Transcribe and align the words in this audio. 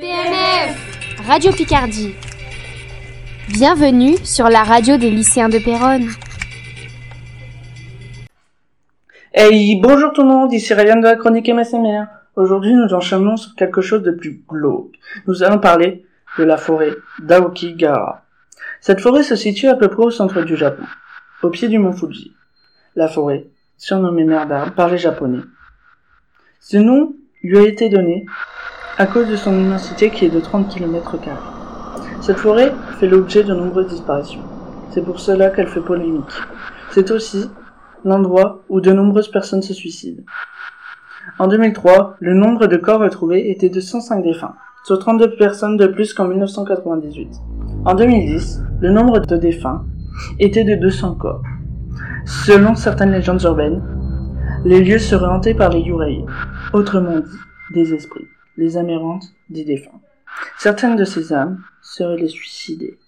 PNF 0.00 1.26
Radio 1.26 1.50
Picardie. 1.50 2.14
Bienvenue 3.48 4.16
sur 4.22 4.48
la 4.48 4.62
radio 4.62 4.96
des 4.96 5.10
lycéens 5.10 5.48
de 5.48 5.58
Péronne. 5.58 6.06
Hey, 9.34 9.80
bonjour 9.80 10.12
tout 10.12 10.22
le 10.22 10.28
monde, 10.28 10.52
ici 10.52 10.72
Ryan 10.72 10.98
de 10.98 11.02
la 11.02 11.16
chronique 11.16 11.48
MSMR. 11.48 12.04
Aujourd'hui, 12.36 12.74
nous 12.74 12.94
enchaînons 12.94 13.36
sur 13.36 13.56
quelque 13.56 13.80
chose 13.80 14.04
de 14.04 14.12
plus 14.12 14.40
glauque. 14.48 14.94
Nous 15.26 15.42
allons 15.42 15.58
parler 15.58 16.04
de 16.38 16.44
la 16.44 16.58
forêt 16.58 16.94
d'Aokigahara. 17.18 18.22
Cette 18.80 19.00
forêt 19.00 19.24
se 19.24 19.34
situe 19.34 19.66
à 19.66 19.74
peu 19.74 19.88
près 19.88 20.04
au 20.04 20.10
centre 20.12 20.42
du 20.42 20.56
Japon, 20.56 20.84
au 21.42 21.50
pied 21.50 21.66
du 21.66 21.80
mont 21.80 21.92
Fuji. 21.92 22.36
La 22.94 23.08
forêt, 23.08 23.48
surnommée 23.76 24.24
mer 24.24 24.46
d'arbres 24.46 24.74
par 24.74 24.90
les 24.90 24.98
Japonais. 24.98 25.42
Ce 26.60 26.76
nom 26.76 27.16
lui 27.42 27.58
a 27.58 27.62
été 27.62 27.88
donné 27.88 28.26
à 28.98 29.06
cause 29.06 29.28
de 29.28 29.36
son 29.36 29.56
immensité 29.56 30.10
qui 30.10 30.24
est 30.24 30.28
de 30.28 30.40
30 30.40 30.68
km. 30.68 31.16
Cette 32.20 32.38
forêt 32.38 32.72
fait 32.98 33.06
l'objet 33.06 33.44
de 33.44 33.54
nombreuses 33.54 33.86
disparitions. 33.86 34.42
C'est 34.90 35.04
pour 35.04 35.20
cela 35.20 35.50
qu'elle 35.50 35.68
fait 35.68 35.80
polémique. 35.80 36.24
C'est 36.90 37.12
aussi 37.12 37.48
l'endroit 38.04 38.64
où 38.68 38.80
de 38.80 38.92
nombreuses 38.92 39.30
personnes 39.30 39.62
se 39.62 39.72
suicident. 39.72 40.24
En 41.38 41.46
2003, 41.46 42.16
le 42.18 42.34
nombre 42.34 42.66
de 42.66 42.76
corps 42.76 43.00
retrouvés 43.00 43.50
était 43.50 43.68
de 43.68 43.78
105 43.78 44.20
défunts, 44.24 44.56
soit 44.82 44.98
32 44.98 45.36
personnes 45.36 45.76
de 45.76 45.86
plus 45.86 46.12
qu'en 46.12 46.26
1998. 46.26 47.28
En 47.84 47.94
2010, 47.94 48.62
le 48.80 48.90
nombre 48.90 49.20
de 49.20 49.36
défunts 49.36 49.84
était 50.40 50.64
de 50.64 50.74
200 50.74 51.14
corps. 51.14 51.42
Selon 52.24 52.74
certaines 52.74 53.12
légendes 53.12 53.42
urbaines, 53.44 53.80
les 54.64 54.82
lieux 54.82 54.98
seraient 54.98 55.28
hantés 55.28 55.54
par 55.54 55.70
les 55.70 55.82
yurei, 55.82 56.24
autrement 56.72 57.20
dit, 57.20 57.38
des 57.74 57.94
esprits, 57.94 58.26
les 58.58 58.76
amérantes 58.76 59.24
des 59.48 59.64
défunts. 59.64 60.00
Certaines 60.58 60.96
de 60.96 61.04
ces 61.04 61.32
âmes 61.32 61.62
seraient 61.80 62.18
les 62.18 62.28
suicidées. 62.28 62.98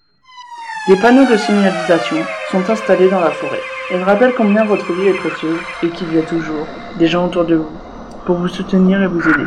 Des 0.89 0.97
panneaux 0.97 1.31
de 1.31 1.37
signalisation 1.37 2.17
sont 2.51 2.71
installés 2.71 3.11
dans 3.11 3.21
la 3.21 3.31
forêt. 3.31 3.61
Ils 3.91 4.03
rappellent 4.03 4.35
combien 4.35 4.65
votre 4.65 4.93
vie 4.93 5.09
est 5.09 5.19
précieuse 5.19 5.59
et 5.83 5.89
qu'il 5.89 6.15
y 6.15 6.19
a 6.19 6.23
toujours 6.23 6.67
des 6.99 7.09
gens 7.09 7.27
autour 7.27 7.45
de 7.45 7.57
vous 7.57 7.79
pour 8.25 8.37
vous 8.37 8.49
soutenir 8.49 9.03
et 9.03 9.09
vous 9.09 9.29
aider, 9.29 9.47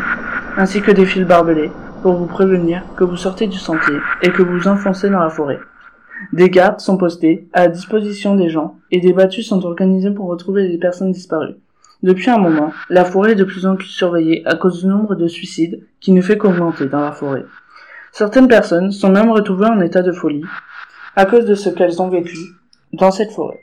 ainsi 0.57 0.81
que 0.81 0.91
des 0.91 1.05
fils 1.05 1.25
barbelés 1.25 1.71
pour 2.01 2.15
vous 2.15 2.25
prévenir 2.25 2.83
que 2.97 3.05
vous 3.05 3.15
sortez 3.15 3.47
du 3.47 3.57
sentier 3.57 3.95
et 4.21 4.29
que 4.29 4.43
vous 4.43 4.67
enfoncez 4.67 5.09
dans 5.09 5.21
la 5.21 5.29
forêt. 5.29 5.59
Des 6.33 6.49
gardes 6.49 6.81
sont 6.81 6.97
postés 6.97 7.47
à 7.53 7.69
disposition 7.69 8.35
des 8.35 8.49
gens 8.49 8.75
et 8.91 8.99
des 8.99 9.13
battues 9.13 9.43
sont 9.43 9.65
organisées 9.65 10.11
pour 10.11 10.27
retrouver 10.27 10.67
les 10.67 10.77
personnes 10.77 11.13
disparues. 11.13 11.55
Depuis 12.03 12.29
un 12.29 12.37
moment, 12.37 12.73
la 12.89 13.05
forêt 13.05 13.31
est 13.31 13.35
de 13.35 13.45
plus 13.45 13.65
en 13.65 13.77
plus 13.77 13.87
surveillée 13.87 14.43
à 14.45 14.55
cause 14.55 14.81
du 14.81 14.87
nombre 14.87 15.15
de 15.15 15.29
suicides 15.29 15.87
qui 16.01 16.11
ne 16.11 16.21
fait 16.21 16.37
qu'augmenter 16.37 16.87
dans 16.87 16.99
la 16.99 17.13
forêt. 17.13 17.45
Certaines 18.11 18.49
personnes 18.49 18.91
sont 18.91 19.07
même 19.07 19.31
retrouvées 19.31 19.67
en 19.67 19.79
état 19.79 20.01
de 20.01 20.11
folie 20.11 20.43
à 21.15 21.25
cause 21.25 21.45
de 21.45 21.55
ce 21.55 21.69
qu'elles 21.69 22.01
ont 22.01 22.09
vécu 22.09 22.37
dans 22.91 23.09
cette 23.09 23.31
forêt. 23.31 23.61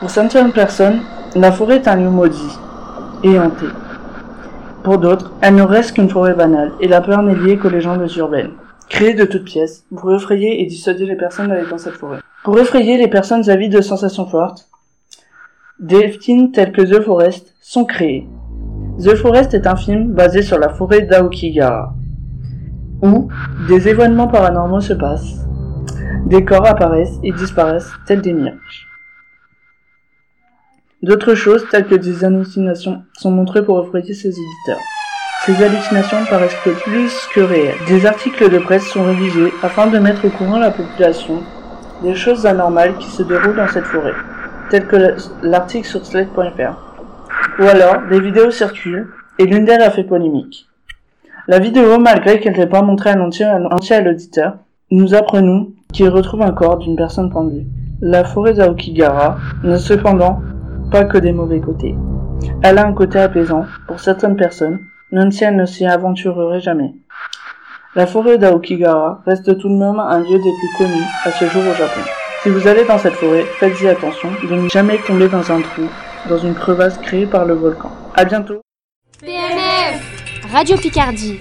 Pour 0.00 0.10
certaines 0.10 0.52
personnes, 0.52 1.00
la 1.36 1.52
forêt 1.52 1.76
est 1.76 1.86
un 1.86 1.94
lieu 1.94 2.10
maudit 2.10 2.58
et 3.22 3.38
hanté. 3.38 3.66
Pour 4.82 4.98
d'autres, 4.98 5.32
elle 5.42 5.54
ne 5.54 5.62
reste 5.62 5.92
qu'une 5.92 6.08
forêt 6.08 6.34
banale 6.34 6.72
et 6.80 6.88
la 6.88 7.00
peur 7.00 7.22
n'est 7.22 7.36
liée 7.36 7.56
qu'aux 7.56 7.68
légendes 7.68 8.10
urbaines. 8.16 8.54
Créées 8.88 9.14
de 9.14 9.26
toutes 9.26 9.44
pièces 9.44 9.84
pour 9.96 10.12
effrayer 10.12 10.60
et 10.60 10.66
dissuader 10.66 11.06
les 11.06 11.16
personnes 11.16 11.48
d'aller 11.48 11.68
dans 11.70 11.78
cette 11.78 11.94
forêt. 11.94 12.18
Pour 12.42 12.58
effrayer 12.58 12.96
les 12.96 13.06
personnes 13.06 13.48
avides 13.48 13.76
de 13.76 13.80
sensations 13.80 14.26
fortes, 14.26 14.69
des 15.80 16.10
films 16.10 16.52
tels 16.52 16.72
que 16.72 16.82
The 16.82 17.02
Forest 17.02 17.54
sont 17.58 17.86
créés. 17.86 18.28
The 18.98 19.14
Forest 19.14 19.54
est 19.54 19.66
un 19.66 19.76
film 19.76 20.12
basé 20.12 20.42
sur 20.42 20.58
la 20.58 20.68
forêt 20.68 21.00
d'Aokigahara, 21.00 21.94
où 23.00 23.28
des 23.66 23.88
événements 23.88 24.28
paranormaux 24.28 24.82
se 24.82 24.92
passent, 24.92 25.46
des 26.26 26.44
corps 26.44 26.66
apparaissent 26.66 27.18
et 27.22 27.32
disparaissent 27.32 27.90
tels 28.06 28.20
des 28.20 28.34
mirages. 28.34 28.88
D'autres 31.02 31.34
choses, 31.34 31.64
telles 31.70 31.86
que 31.86 31.94
des 31.94 32.26
hallucinations, 32.26 33.02
sont 33.14 33.30
montrées 33.30 33.64
pour 33.64 33.82
effrayer 33.82 34.12
ses 34.12 34.28
éditeurs. 34.28 34.84
Ces 35.46 35.62
hallucinations 35.62 36.26
paraissent 36.28 36.60
plus 36.84 37.26
que 37.34 37.40
réelles. 37.40 37.78
Des 37.88 38.04
articles 38.04 38.50
de 38.50 38.58
presse 38.58 38.84
sont 38.84 39.04
rédigés 39.04 39.50
afin 39.62 39.86
de 39.86 39.98
mettre 39.98 40.26
au 40.26 40.28
courant 40.28 40.58
la 40.58 40.72
population 40.72 41.42
des 42.02 42.14
choses 42.14 42.44
anormales 42.44 42.98
qui 42.98 43.08
se 43.08 43.22
déroulent 43.22 43.56
dans 43.56 43.68
cette 43.68 43.86
forêt, 43.86 44.12
telles 44.70 44.86
que 44.86 45.14
l'article 45.42 45.86
sur 45.86 46.06
Slate.fr. 46.06 47.60
Ou 47.60 47.64
alors, 47.64 48.02
des 48.08 48.20
vidéos 48.20 48.50
circulent, 48.50 49.08
et 49.38 49.44
l'une 49.44 49.64
d'elles 49.64 49.82
a 49.82 49.90
fait 49.90 50.04
polémique. 50.04 50.66
La 51.48 51.58
vidéo, 51.58 51.98
malgré 51.98 52.38
qu'elle 52.38 52.56
n'ait 52.56 52.66
pas 52.66 52.82
montré 52.82 53.10
un 53.10 53.20
entier, 53.20 53.46
à 53.46 54.00
l'auditeur, 54.00 54.54
nous 54.90 55.14
apprenons 55.14 55.68
qu'il 55.92 56.08
retrouve 56.08 56.42
un 56.42 56.52
corps 56.52 56.78
d'une 56.78 56.96
personne 56.96 57.30
pendue. 57.30 57.66
La 58.00 58.24
forêt 58.24 58.54
d'Aokigahara 58.54 59.38
n'a 59.64 59.78
cependant 59.78 60.40
pas 60.90 61.04
que 61.04 61.18
des 61.18 61.32
mauvais 61.32 61.60
côtés. 61.60 61.96
Elle 62.62 62.78
a 62.78 62.86
un 62.86 62.92
côté 62.92 63.18
apaisant 63.18 63.64
pour 63.86 64.00
certaines 64.00 64.36
personnes, 64.36 64.78
même 65.12 65.32
si 65.32 65.44
elle 65.44 65.56
ne 65.56 65.66
s'y 65.66 65.86
aventurerait 65.86 66.60
jamais. 66.60 66.94
La 67.96 68.06
forêt 68.06 68.38
d'Aokigahara 68.38 69.22
reste 69.26 69.58
tout 69.58 69.68
de 69.68 69.74
même 69.74 69.98
un 69.98 70.20
lieu 70.20 70.38
des 70.38 70.38
plus 70.38 70.78
connus 70.78 71.06
à 71.24 71.30
ce 71.30 71.44
jour 71.46 71.62
au 71.62 71.74
Japon. 71.74 72.00
Si 72.42 72.48
vous 72.48 72.66
allez 72.66 72.84
dans 72.86 72.96
cette 72.96 73.16
forêt, 73.16 73.44
faites-y 73.58 73.86
attention 73.86 74.30
de 74.48 74.54
ne 74.54 74.68
jamais 74.70 74.96
tomber 74.96 75.28
dans 75.28 75.52
un 75.52 75.60
trou, 75.60 75.82
dans 76.26 76.38
une 76.38 76.54
crevasse 76.54 76.96
créée 76.96 77.26
par 77.26 77.44
le 77.44 77.52
volcan. 77.52 77.92
À 78.14 78.24
bientôt 78.24 78.62
PNF 79.20 80.00
Radio 80.50 80.78
Picardie. 80.78 81.38